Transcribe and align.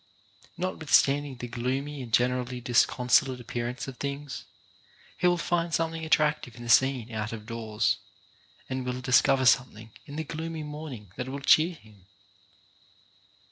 Notwithstand 0.57 1.27
ing 1.27 1.35
the 1.37 1.47
gloomy 1.47 2.01
and 2.01 2.11
generally 2.11 2.59
disconsolate 2.59 3.39
ap 3.39 3.45
pearance 3.45 3.87
of 3.87 3.97
things, 3.97 4.45
he 5.15 5.27
will 5.27 5.37
find 5.37 5.71
something 5.71 6.01
attrac 6.01 6.41
tive 6.41 6.55
in 6.55 6.63
the 6.63 6.69
scene 6.69 7.11
out 7.11 7.31
of 7.31 7.45
doors, 7.45 7.97
and 8.67 8.83
will 8.83 8.99
discover 9.01 9.45
something 9.45 9.91
in 10.07 10.15
the 10.15 10.23
gloomy 10.23 10.63
morning 10.63 11.11
that 11.17 11.29
will 11.29 11.39
cheer 11.39 11.75
him. 11.75 12.07